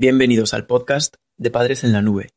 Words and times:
Bienvenidos 0.00 0.54
al 0.54 0.64
podcast 0.64 1.16
de 1.38 1.50
Padres 1.50 1.82
en 1.82 1.92
la 1.92 2.02
Nube. 2.02 2.28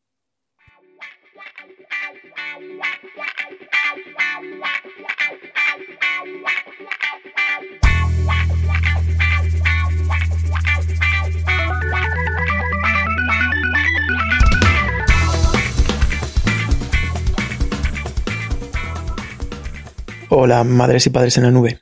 Hola, 20.30 20.64
madres 20.64 21.06
y 21.06 21.12
padres 21.12 21.38
en 21.38 21.44
la 21.44 21.52
nube. 21.52 21.82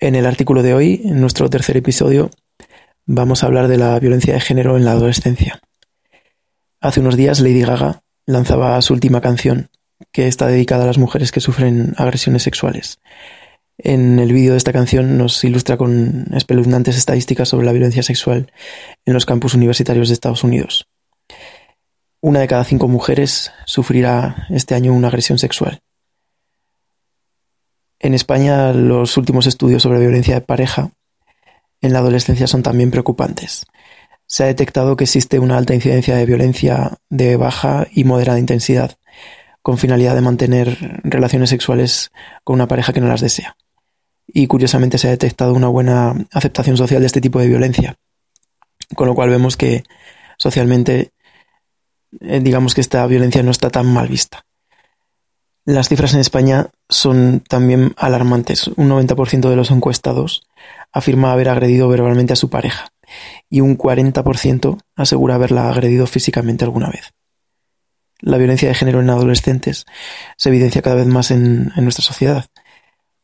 En 0.00 0.16
el 0.16 0.26
artículo 0.26 0.64
de 0.64 0.74
hoy, 0.74 1.02
en 1.04 1.20
nuestro 1.20 1.48
tercer 1.48 1.76
episodio, 1.76 2.32
vamos 3.06 3.42
a 3.42 3.46
hablar 3.46 3.68
de 3.68 3.78
la 3.78 3.98
violencia 4.00 4.34
de 4.34 4.40
género 4.40 4.76
en 4.76 4.84
la 4.84 4.92
adolescencia. 4.92 5.60
Hace 6.80 7.00
unos 7.00 7.16
días 7.16 7.40
Lady 7.40 7.62
Gaga 7.62 8.02
lanzaba 8.26 8.80
su 8.82 8.92
última 8.92 9.20
canción, 9.20 9.70
que 10.12 10.26
está 10.26 10.48
dedicada 10.48 10.84
a 10.84 10.86
las 10.86 10.98
mujeres 10.98 11.32
que 11.32 11.40
sufren 11.40 11.94
agresiones 11.96 12.42
sexuales. 12.42 12.98
En 13.78 14.18
el 14.18 14.32
vídeo 14.32 14.52
de 14.52 14.58
esta 14.58 14.72
canción 14.72 15.16
nos 15.18 15.42
ilustra 15.44 15.76
con 15.76 16.26
espeluznantes 16.34 16.96
estadísticas 16.96 17.48
sobre 17.48 17.66
la 17.66 17.72
violencia 17.72 18.02
sexual 18.02 18.52
en 19.04 19.14
los 19.14 19.24
campus 19.24 19.54
universitarios 19.54 20.08
de 20.08 20.14
Estados 20.14 20.44
Unidos. 20.44 20.86
Una 22.20 22.40
de 22.40 22.48
cada 22.48 22.64
cinco 22.64 22.88
mujeres 22.88 23.52
sufrirá 23.66 24.46
este 24.50 24.74
año 24.74 24.92
una 24.92 25.08
agresión 25.08 25.38
sexual. 25.38 25.80
En 28.00 28.14
España, 28.14 28.72
los 28.72 29.16
últimos 29.16 29.46
estudios 29.46 29.82
sobre 29.82 30.00
violencia 30.00 30.34
de 30.34 30.40
pareja 30.40 30.90
en 31.80 31.92
la 31.92 32.00
adolescencia 32.00 32.46
son 32.46 32.62
también 32.62 32.90
preocupantes. 32.90 33.66
Se 34.26 34.42
ha 34.42 34.46
detectado 34.46 34.96
que 34.96 35.04
existe 35.04 35.38
una 35.38 35.56
alta 35.56 35.74
incidencia 35.74 36.16
de 36.16 36.26
violencia 36.26 36.98
de 37.08 37.36
baja 37.36 37.86
y 37.92 38.04
moderada 38.04 38.38
intensidad, 38.38 38.98
con 39.62 39.78
finalidad 39.78 40.14
de 40.14 40.20
mantener 40.20 41.00
relaciones 41.04 41.50
sexuales 41.50 42.10
con 42.44 42.54
una 42.54 42.68
pareja 42.68 42.92
que 42.92 43.00
no 43.00 43.08
las 43.08 43.20
desea. 43.20 43.56
Y 44.26 44.46
curiosamente 44.48 44.98
se 44.98 45.08
ha 45.08 45.10
detectado 45.10 45.54
una 45.54 45.68
buena 45.68 46.14
aceptación 46.32 46.76
social 46.76 47.00
de 47.00 47.06
este 47.06 47.20
tipo 47.20 47.38
de 47.38 47.48
violencia, 47.48 47.96
con 48.94 49.06
lo 49.06 49.14
cual 49.14 49.30
vemos 49.30 49.56
que 49.56 49.84
socialmente 50.38 51.12
eh, 52.20 52.40
digamos 52.40 52.74
que 52.74 52.80
esta 52.80 53.06
violencia 53.06 53.42
no 53.42 53.50
está 53.50 53.70
tan 53.70 53.86
mal 53.86 54.08
vista. 54.08 54.44
Las 55.66 55.88
cifras 55.88 56.14
en 56.14 56.20
España 56.20 56.68
son 56.88 57.40
también 57.40 57.92
alarmantes. 57.96 58.68
Un 58.68 58.88
90% 58.88 59.50
de 59.50 59.56
los 59.56 59.72
encuestados 59.72 60.46
afirma 60.92 61.32
haber 61.32 61.48
agredido 61.48 61.88
verbalmente 61.88 62.32
a 62.32 62.36
su 62.36 62.48
pareja 62.50 62.92
y 63.50 63.62
un 63.62 63.76
40% 63.76 64.78
asegura 64.94 65.34
haberla 65.34 65.68
agredido 65.68 66.06
físicamente 66.06 66.64
alguna 66.64 66.88
vez. 66.88 67.14
La 68.20 68.38
violencia 68.38 68.68
de 68.68 68.76
género 68.76 69.00
en 69.00 69.10
adolescentes 69.10 69.86
se 70.36 70.50
evidencia 70.50 70.82
cada 70.82 70.94
vez 70.94 71.08
más 71.08 71.32
en, 71.32 71.72
nuestra 71.78 72.04
sociedad. 72.04 72.46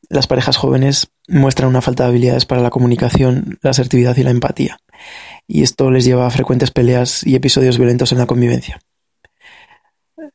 Las 0.09 0.27
parejas 0.27 0.57
jóvenes 0.57 1.13
muestran 1.29 1.71
una 1.71 1.81
falta 1.81 2.03
de 2.03 2.09
habilidades 2.09 2.45
para 2.45 2.61
la 2.61 2.71
comunicación, 2.71 3.61
la 3.63 3.71
asertividad 3.71 4.17
y 4.17 4.25
la 4.25 4.31
empatía, 4.31 4.79
y 5.47 5.63
esto 5.63 5.93
les 5.93 6.05
lleva 6.05 6.27
a 6.27 6.31
frecuentes 6.31 6.73
peleas 6.73 7.25
y 7.25 7.37
episodios 7.37 7.79
violentos 7.79 8.11
en 8.11 8.19
la 8.19 8.27
convivencia. 8.27 8.81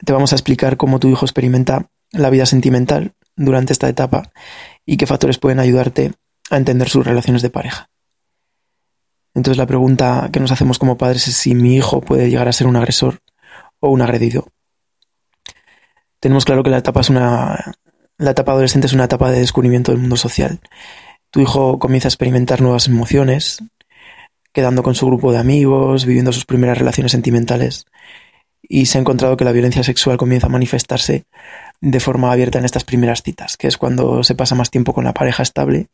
Te 0.04 0.14
vamos 0.14 0.32
a 0.32 0.36
explicar 0.36 0.78
cómo 0.78 1.00
tu 1.00 1.10
hijo 1.10 1.26
experimenta 1.26 1.90
la 2.12 2.30
vida 2.30 2.46
sentimental 2.46 3.14
durante 3.36 3.74
esta 3.74 3.90
etapa 3.90 4.32
y 4.86 4.98
qué 4.98 5.06
factores 5.06 5.38
pueden 5.38 5.60
ayudarte 5.60 6.14
a 6.50 6.58
entender 6.58 6.90
sus 6.90 7.06
relaciones 7.06 7.42
de 7.42 7.50
pareja. 7.50 7.90
Entonces 9.34 9.58
la 9.58 9.68
pregunta 9.68 10.30
que 10.32 10.40
nos 10.40 10.52
hacemos 10.52 10.80
como 10.80 10.98
padres 10.98 11.28
es 11.28 11.36
si 11.36 11.54
mi 11.54 11.76
hijo 11.76 12.02
puede 12.02 12.30
llegar 12.30 12.48
a 12.48 12.54
ser 12.54 12.68
un 12.68 12.76
agresor 12.76 13.20
o 13.80 13.90
un 13.90 14.02
agredido. 14.02 14.48
Tenemos 16.20 16.46
claro 16.46 16.64
que 16.64 16.72
la 16.72 16.80
etapa 16.80 17.02
es 17.02 17.10
una 17.10 17.76
la 18.18 18.32
etapa 18.32 18.54
adolescente 18.54 18.88
es 18.88 18.94
una 18.94 19.04
etapa 19.04 19.30
de 19.30 19.40
descubrimiento 19.40 19.92
del 19.92 20.02
mundo 20.02 20.17
social. 20.17 20.60
Tu 21.30 21.42
hijo 21.42 21.78
comienza 21.78 22.08
a 22.08 22.10
experimentar 22.10 22.62
nuevas 22.62 22.88
emociones, 22.88 23.64
quedando 24.54 24.82
con 24.82 24.96
su 24.96 25.06
grupo 25.06 25.32
de 25.32 25.38
amigos, 25.38 26.06
viviendo 26.06 26.34
sus 26.34 26.46
primeras 26.46 26.80
relaciones 26.80 27.12
sentimentales, 27.12 27.86
y 28.64 28.88
se 28.88 28.98
ha 28.98 29.02
encontrado 29.02 29.38
que 29.38 29.46
la 29.46 29.52
violencia 29.52 29.84
sexual 29.84 30.17
comienza 30.17 30.48
a 30.48 30.50
manifestarse 30.50 31.26
de 31.82 31.99
forma 31.99 32.32
abierta 32.32 32.60
en 32.60 32.65
estas 32.65 32.83
primeras 32.83 33.21
citas, 33.21 33.58
que 33.58 33.67
es 33.67 33.77
cuando 33.77 34.23
se 34.23 34.36
pasa 34.36 34.55
más 34.55 34.71
tiempo 34.71 34.93
con 34.93 35.04
la 35.04 35.14
pareja 35.14 35.43
estable 35.43 35.89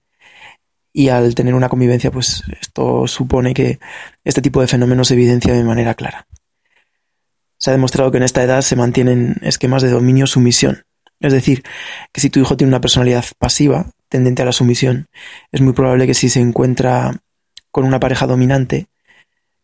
y 0.94 1.10
al 1.10 1.34
tener 1.34 1.56
una 1.56 1.70
convivencia, 1.70 2.12
pues 2.12 2.44
esto 2.62 3.08
supone 3.08 3.54
que 3.56 3.80
este 4.24 4.42
tipo 4.42 4.62
de 4.62 4.68
fenómenos 4.68 5.08
se 5.08 5.16
evidencia 5.16 5.54
de 5.54 5.64
manera 5.64 5.96
clara. 5.96 6.28
Se 7.58 7.72
ha 7.72 7.74
demostrado 7.74 8.12
que 8.12 8.18
en 8.18 8.24
esta 8.24 8.44
edad 8.44 8.62
se 8.62 8.76
mantienen 8.76 9.38
esquemas 9.42 9.82
de 9.82 9.90
dominio-sumisión. 9.90 10.86
Es 11.20 11.34
decir, 11.34 11.64
que 12.12 12.22
si 12.22 12.30
tu 12.30 12.40
hijo 12.40 12.58
tiene 12.58 12.70
una 12.70 12.82
personalidad 12.82 13.26
pasiva, 13.40 13.88
tendente 14.08 14.44
a 14.44 14.46
la 14.46 14.52
sumisión, 14.52 15.08
es 15.52 15.62
muy 15.62 15.74
probable 15.74 16.06
que 16.06 16.14
si 16.14 16.30
se 16.30 16.42
encuentra 16.42 17.12
con 17.72 17.86
una 17.86 18.00
pareja 18.00 18.28
dominante, 18.28 18.88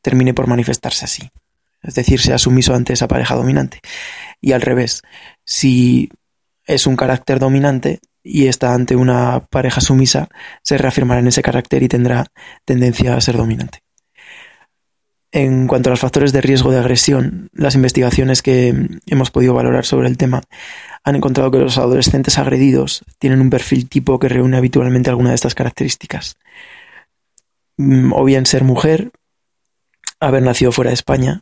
termine 0.02 0.34
por 0.34 0.48
manifestarse 0.48 1.06
así. 1.06 1.30
Es 1.84 1.94
decir, 1.94 2.20
sea 2.20 2.38
sumiso 2.38 2.74
ante 2.74 2.94
esa 2.94 3.08
pareja 3.08 3.36
dominante. 3.36 3.82
Y 4.42 4.54
al 4.54 4.62
revés, 4.62 5.04
si 5.50 6.12
es 6.68 6.86
un 6.86 6.96
carácter 6.96 7.40
dominante, 7.40 8.02
y 8.24 8.46
está 8.46 8.76
ante 8.76 8.96
una 8.96 9.48
pareja 9.50 9.82
sumisa, 9.82 10.30
se 10.62 10.78
reafirmará 10.78 11.22
en 11.22 11.28
ese 11.28 11.42
carácter 11.42 11.82
y 11.82 11.88
tendrá 11.88 12.28
tendencia 12.66 13.16
a 13.16 13.22
ser 13.22 13.36
dominante. 13.36 13.80
En 15.32 15.66
cuanto 15.66 15.90
a 15.90 15.92
los 15.92 16.02
factores 16.02 16.34
de 16.34 16.42
riesgo 16.42 16.70
de 16.70 16.78
agresión, 16.78 17.50
las 17.52 17.74
investigaciones 17.74 18.44
que 18.44 18.76
hemos 19.08 19.32
podido 19.32 19.56
valorar 19.56 19.86
sobre 19.86 20.08
el 20.08 20.18
tema 20.18 20.44
han 21.04 21.16
encontrado 21.16 21.50
que 21.50 21.58
los 21.58 21.80
adolescentes 21.80 22.38
agredidos 22.38 23.04
tienen 23.18 23.42
un 23.42 23.50
perfil 23.50 23.90
tipo 23.90 24.20
que 24.20 24.30
reúne 24.30 24.58
habitualmente 24.58 25.10
alguna 25.10 25.30
de 25.30 25.36
estas 25.36 25.56
características. 25.56 26.38
Mm, 27.78 28.14
o 28.14 28.24
bien 28.24 28.46
ser 28.46 28.64
mujer, 28.64 29.12
haber 30.20 30.44
nacido 30.44 30.72
fuera 30.72 30.90
de 30.90 30.96
España, 30.96 31.42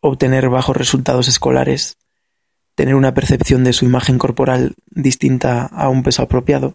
obtener 0.00 0.48
bajos 0.48 0.78
resultados 0.78 1.28
escolares, 1.28 1.98
tener 2.74 2.94
una 2.94 3.14
percepción 3.14 3.64
de 3.64 3.72
su 3.72 3.84
imagen 3.84 4.18
corporal 4.18 4.74
distinta 4.86 5.66
a 5.66 5.88
un 5.88 6.02
peso 6.02 6.22
apropiado, 6.22 6.74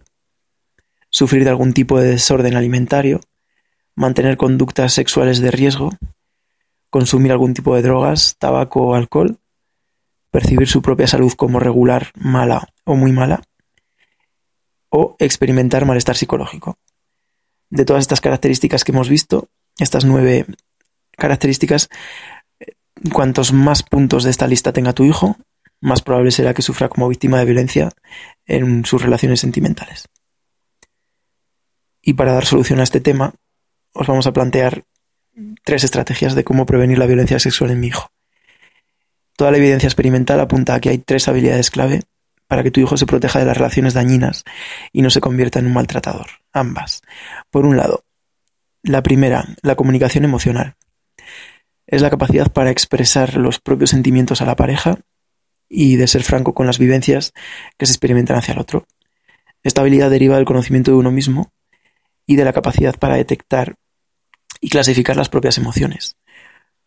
sufrir 1.10 1.44
de 1.44 1.50
algún 1.50 1.72
tipo 1.72 1.98
de 1.98 2.10
desorden 2.10 2.56
alimentario, 2.56 3.20
mantener 3.94 4.36
conductas 4.36 4.92
sexuales 4.92 5.40
de 5.40 5.50
riesgo, 5.50 5.90
consumir 6.90 7.32
algún 7.32 7.54
tipo 7.54 7.74
de 7.74 7.82
drogas, 7.82 8.36
tabaco 8.38 8.88
o 8.88 8.94
alcohol, 8.94 9.38
percibir 10.30 10.68
su 10.68 10.82
propia 10.82 11.06
salud 11.06 11.32
como 11.32 11.58
regular, 11.58 12.12
mala 12.14 12.68
o 12.84 12.94
muy 12.94 13.12
mala, 13.12 13.42
o 14.90 15.16
experimentar 15.18 15.84
malestar 15.84 16.16
psicológico. 16.16 16.78
De 17.70 17.84
todas 17.84 18.02
estas 18.02 18.20
características 18.20 18.84
que 18.84 18.92
hemos 18.92 19.08
visto, 19.08 19.48
estas 19.78 20.04
nueve 20.04 20.46
características, 21.16 21.88
cuantos 23.12 23.52
más 23.52 23.82
puntos 23.82 24.24
de 24.24 24.30
esta 24.30 24.46
lista 24.46 24.72
tenga 24.72 24.92
tu 24.92 25.04
hijo, 25.04 25.36
más 25.80 26.02
probable 26.02 26.30
será 26.30 26.54
que 26.54 26.62
sufra 26.62 26.88
como 26.88 27.08
víctima 27.08 27.38
de 27.38 27.44
violencia 27.44 27.90
en 28.46 28.84
sus 28.84 29.02
relaciones 29.02 29.40
sentimentales. 29.40 30.08
Y 32.02 32.14
para 32.14 32.32
dar 32.32 32.46
solución 32.46 32.80
a 32.80 32.84
este 32.84 33.00
tema, 33.00 33.34
os 33.92 34.06
vamos 34.06 34.26
a 34.26 34.32
plantear 34.32 34.84
tres 35.64 35.84
estrategias 35.84 36.34
de 36.34 36.44
cómo 36.44 36.66
prevenir 36.66 36.98
la 36.98 37.06
violencia 37.06 37.38
sexual 37.38 37.70
en 37.70 37.80
mi 37.80 37.88
hijo. 37.88 38.10
Toda 39.36 39.50
la 39.50 39.58
evidencia 39.58 39.86
experimental 39.86 40.40
apunta 40.40 40.74
a 40.74 40.80
que 40.80 40.88
hay 40.88 40.98
tres 40.98 41.28
habilidades 41.28 41.70
clave 41.70 42.02
para 42.48 42.62
que 42.62 42.70
tu 42.70 42.80
hijo 42.80 42.96
se 42.96 43.06
proteja 43.06 43.38
de 43.38 43.44
las 43.44 43.56
relaciones 43.56 43.94
dañinas 43.94 44.44
y 44.92 45.02
no 45.02 45.10
se 45.10 45.20
convierta 45.20 45.58
en 45.58 45.66
un 45.66 45.74
maltratador. 45.74 46.26
Ambas. 46.52 47.02
Por 47.50 47.66
un 47.66 47.76
lado, 47.76 48.04
la 48.82 49.02
primera, 49.02 49.44
la 49.62 49.76
comunicación 49.76 50.24
emocional. 50.24 50.76
Es 51.86 52.02
la 52.02 52.10
capacidad 52.10 52.50
para 52.50 52.70
expresar 52.70 53.36
los 53.36 53.60
propios 53.60 53.90
sentimientos 53.90 54.40
a 54.40 54.46
la 54.46 54.56
pareja 54.56 54.98
y 55.68 55.96
de 55.96 56.06
ser 56.06 56.22
franco 56.22 56.54
con 56.54 56.66
las 56.66 56.78
vivencias 56.78 57.32
que 57.76 57.86
se 57.86 57.92
experimentan 57.92 58.36
hacia 58.36 58.52
el 58.52 58.60
otro. 58.60 58.86
Esta 59.62 59.80
habilidad 59.80 60.10
deriva 60.10 60.36
del 60.36 60.44
conocimiento 60.44 60.90
de 60.90 60.96
uno 60.96 61.10
mismo 61.10 61.52
y 62.26 62.36
de 62.36 62.44
la 62.44 62.52
capacidad 62.52 62.96
para 62.98 63.16
detectar 63.16 63.76
y 64.60 64.70
clasificar 64.70 65.16
las 65.16 65.28
propias 65.28 65.58
emociones. 65.58 66.16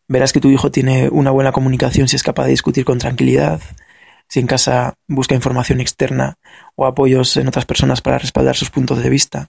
Verás 0.07 0.33
que 0.33 0.39
tu 0.39 0.49
hijo 0.49 0.71
tiene 0.71 1.09
una 1.09 1.31
buena 1.31 1.51
comunicación 1.51 2.07
si 2.07 2.15
es 2.15 2.23
capaz 2.23 2.45
de 2.45 2.51
discutir 2.51 2.85
con 2.85 2.97
tranquilidad, 2.99 3.61
si 4.27 4.39
en 4.39 4.47
casa 4.47 4.95
busca 5.07 5.35
información 5.35 5.79
externa 5.81 6.37
o 6.75 6.85
apoyos 6.85 7.37
en 7.37 7.47
otras 7.47 7.65
personas 7.65 8.01
para 8.01 8.17
respaldar 8.17 8.55
sus 8.55 8.69
puntos 8.69 9.01
de 9.01 9.09
vista. 9.09 9.47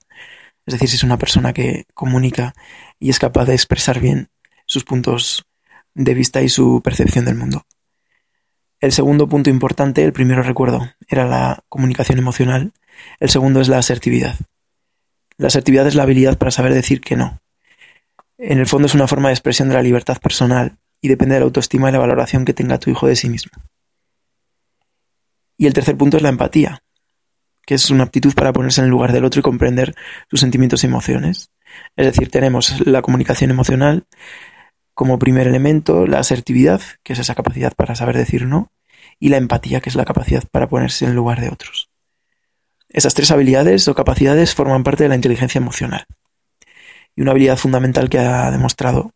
Es 0.65 0.73
decir, 0.73 0.89
si 0.89 0.95
es 0.95 1.03
una 1.03 1.17
persona 1.17 1.53
que 1.53 1.85
comunica 1.93 2.53
y 2.99 3.09
es 3.09 3.19
capaz 3.19 3.45
de 3.45 3.53
expresar 3.53 3.99
bien 3.99 4.29
sus 4.65 4.83
puntos 4.83 5.45
de 5.93 6.13
vista 6.13 6.41
y 6.41 6.49
su 6.49 6.81
percepción 6.81 7.25
del 7.25 7.35
mundo. 7.35 7.65
El 8.83 8.91
segundo 8.91 9.29
punto 9.29 9.49
importante, 9.49 10.03
el 10.03 10.11
primero 10.11 10.43
recuerdo, 10.43 10.89
era 11.07 11.25
la 11.25 11.63
comunicación 11.69 12.19
emocional. 12.19 12.73
El 13.21 13.29
segundo 13.29 13.61
es 13.61 13.69
la 13.69 13.77
asertividad. 13.77 14.35
La 15.37 15.47
asertividad 15.47 15.87
es 15.87 15.95
la 15.95 16.03
habilidad 16.03 16.37
para 16.37 16.51
saber 16.51 16.73
decir 16.73 16.99
que 16.99 17.15
no. 17.15 17.39
En 18.37 18.59
el 18.59 18.67
fondo 18.67 18.87
es 18.87 18.93
una 18.93 19.07
forma 19.07 19.29
de 19.29 19.35
expresión 19.35 19.69
de 19.69 19.75
la 19.75 19.81
libertad 19.81 20.17
personal 20.17 20.79
y 20.99 21.07
depende 21.07 21.35
de 21.35 21.39
la 21.39 21.45
autoestima 21.45 21.87
y 21.87 21.93
la 21.93 21.99
valoración 21.99 22.43
que 22.43 22.53
tenga 22.53 22.77
tu 22.77 22.89
hijo 22.89 23.07
de 23.07 23.15
sí 23.15 23.29
mismo. 23.29 23.53
Y 25.57 25.67
el 25.67 25.73
tercer 25.73 25.95
punto 25.95 26.17
es 26.17 26.23
la 26.23 26.27
empatía, 26.27 26.83
que 27.65 27.75
es 27.75 27.89
una 27.89 28.03
aptitud 28.03 28.33
para 28.33 28.51
ponerse 28.51 28.81
en 28.81 28.85
el 28.87 28.91
lugar 28.91 29.13
del 29.13 29.23
otro 29.23 29.39
y 29.39 29.43
comprender 29.43 29.95
sus 30.29 30.41
sentimientos 30.41 30.83
y 30.83 30.87
emociones. 30.87 31.51
Es 31.95 32.05
decir, 32.05 32.29
tenemos 32.29 32.85
la 32.85 33.01
comunicación 33.01 33.49
emocional 33.49 34.07
como 34.93 35.19
primer 35.19 35.47
elemento, 35.47 36.05
la 36.07 36.19
asertividad, 36.19 36.81
que 37.03 37.13
es 37.13 37.19
esa 37.19 37.35
capacidad 37.35 37.73
para 37.75 37.95
saber 37.95 38.17
decir 38.17 38.45
no, 38.45 38.71
y 39.19 39.29
la 39.29 39.37
empatía, 39.37 39.81
que 39.81 39.89
es 39.89 39.95
la 39.95 40.05
capacidad 40.05 40.43
para 40.51 40.67
ponerse 40.67 41.05
en 41.05 41.15
lugar 41.15 41.41
de 41.41 41.49
otros. 41.49 41.89
Esas 42.89 43.13
tres 43.13 43.31
habilidades 43.31 43.87
o 43.87 43.95
capacidades 43.95 44.53
forman 44.53 44.83
parte 44.83 45.03
de 45.03 45.09
la 45.09 45.15
inteligencia 45.15 45.59
emocional. 45.59 46.05
Y 47.15 47.21
una 47.21 47.31
habilidad 47.31 47.57
fundamental 47.57 48.09
que 48.09 48.19
ha 48.19 48.51
demostrado 48.51 49.11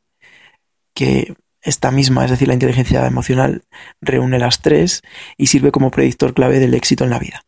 que 0.93 1.35
esta 1.61 1.91
misma, 1.91 2.25
es 2.25 2.31
decir, 2.31 2.47
la 2.47 2.53
inteligencia 2.53 3.05
emocional, 3.05 3.63
reúne 4.01 4.39
las 4.39 4.61
tres 4.61 5.01
y 5.37 5.47
sirve 5.47 5.71
como 5.71 5.91
predictor 5.91 6.33
clave 6.33 6.59
del 6.59 6.73
éxito 6.73 7.03
en 7.03 7.09
la 7.09 7.19
vida. 7.19 7.43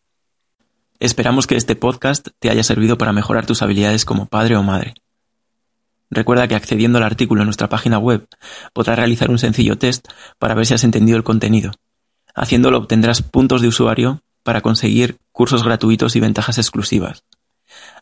Esperamos 0.99 1.47
que 1.47 1.55
este 1.55 1.75
podcast 1.75 2.27
te 2.39 2.49
haya 2.49 2.63
servido 2.63 2.97
para 2.97 3.13
mejorar 3.13 3.45
tus 3.45 3.61
habilidades 3.61 4.05
como 4.05 4.25
padre 4.25 4.57
o 4.57 4.63
madre. 4.63 4.93
Recuerda 6.09 6.47
que 6.47 6.55
accediendo 6.55 6.97
al 6.97 7.03
artículo 7.03 7.41
en 7.41 7.47
nuestra 7.47 7.69
página 7.69 7.99
web 7.99 8.27
podrás 8.73 8.97
realizar 8.97 9.29
un 9.29 9.39
sencillo 9.39 9.77
test 9.77 10.07
para 10.39 10.55
ver 10.55 10.65
si 10.65 10.73
has 10.73 10.83
entendido 10.83 11.17
el 11.17 11.23
contenido. 11.23 11.71
Haciéndolo 12.33 12.77
obtendrás 12.77 13.21
puntos 13.21 13.61
de 13.61 13.67
usuario 13.67 14.21
para 14.43 14.61
conseguir 14.61 15.17
cursos 15.31 15.63
gratuitos 15.63 16.15
y 16.15 16.19
ventajas 16.19 16.57
exclusivas. 16.57 17.23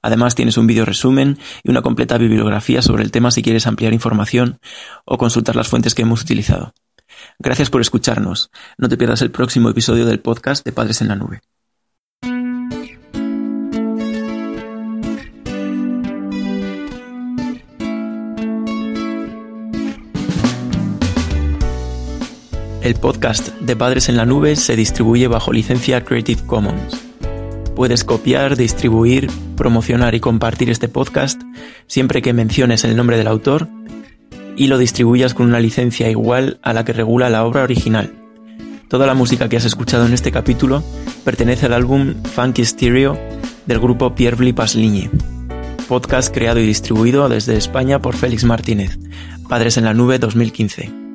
Además 0.01 0.35
tienes 0.35 0.57
un 0.57 0.67
vídeo 0.67 0.85
resumen 0.85 1.37
y 1.63 1.69
una 1.69 1.81
completa 1.81 2.17
bibliografía 2.17 2.81
sobre 2.81 3.03
el 3.03 3.11
tema 3.11 3.31
si 3.31 3.41
quieres 3.41 3.67
ampliar 3.67 3.93
información 3.93 4.59
o 5.05 5.17
consultar 5.17 5.55
las 5.55 5.67
fuentes 5.67 5.93
que 5.93 6.03
hemos 6.03 6.21
utilizado. 6.21 6.73
Gracias 7.39 7.69
por 7.69 7.81
escucharnos. 7.81 8.51
No 8.77 8.89
te 8.89 8.97
pierdas 8.97 9.21
el 9.21 9.31
próximo 9.31 9.69
episodio 9.69 10.05
del 10.05 10.19
podcast 10.19 10.63
de 10.65 10.71
Padres 10.71 11.01
en 11.01 11.09
la 11.09 11.15
Nube. 11.15 11.41
El 22.87 22.95
podcast 22.95 23.49
de 23.59 23.75
Padres 23.75 24.07
en 24.07 24.15
la 24.15 24.25
Nube 24.25 24.55
se 24.55 24.77
distribuye 24.77 25.27
bajo 25.27 25.51
licencia 25.51 26.05
Creative 26.05 26.41
Commons. 26.45 26.97
Puedes 27.75 28.05
copiar, 28.05 28.55
distribuir, 28.55 29.29
promocionar 29.57 30.15
y 30.15 30.21
compartir 30.21 30.69
este 30.69 30.87
podcast 30.87 31.41
siempre 31.87 32.21
que 32.21 32.31
menciones 32.31 32.85
el 32.85 32.95
nombre 32.95 33.17
del 33.17 33.27
autor 33.27 33.67
y 34.55 34.67
lo 34.67 34.77
distribuyas 34.77 35.33
con 35.33 35.47
una 35.47 35.59
licencia 35.59 36.09
igual 36.09 36.61
a 36.63 36.71
la 36.71 36.85
que 36.85 36.93
regula 36.93 37.29
la 37.29 37.43
obra 37.43 37.63
original. 37.63 38.13
Toda 38.87 39.05
la 39.05 39.15
música 39.15 39.49
que 39.49 39.57
has 39.57 39.65
escuchado 39.65 40.05
en 40.05 40.13
este 40.13 40.31
capítulo 40.31 40.81
pertenece 41.25 41.65
al 41.65 41.73
álbum 41.73 42.15
Funky 42.23 42.63
Stereo 42.63 43.19
del 43.65 43.81
grupo 43.81 44.15
Pierre 44.15 44.37
Blipas 44.37 44.75
Ligne. 44.75 45.11
Podcast 45.89 46.33
creado 46.33 46.61
y 46.61 46.65
distribuido 46.65 47.27
desde 47.27 47.57
España 47.57 48.01
por 48.01 48.15
Félix 48.15 48.45
Martínez. 48.45 48.97
Padres 49.49 49.75
en 49.75 49.83
la 49.83 49.93
Nube 49.93 50.19
2015. 50.19 51.06